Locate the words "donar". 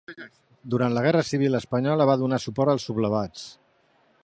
2.23-2.41